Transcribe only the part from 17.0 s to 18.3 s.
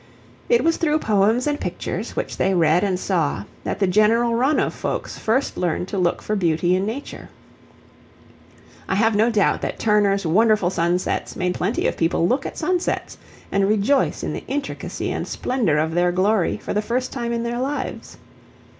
time in their lives.